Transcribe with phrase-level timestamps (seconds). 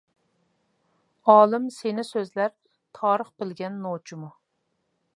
[1.33, 2.57] ئالىم سېنى سۆزلەر،
[3.01, 4.35] تارىخ بىلگەن نوچىمۇ!